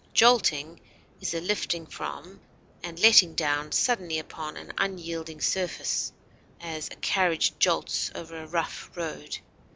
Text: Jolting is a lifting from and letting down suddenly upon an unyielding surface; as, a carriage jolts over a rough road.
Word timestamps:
Jolting 0.15 0.79
is 1.21 1.35
a 1.35 1.41
lifting 1.41 1.85
from 1.85 2.39
and 2.81 2.99
letting 2.99 3.35
down 3.35 3.71
suddenly 3.71 4.17
upon 4.17 4.57
an 4.57 4.73
unyielding 4.79 5.39
surface; 5.41 6.11
as, 6.59 6.87
a 6.87 6.95
carriage 6.95 7.53
jolts 7.59 8.09
over 8.15 8.35
a 8.39 8.47
rough 8.47 8.89
road. 8.97 9.37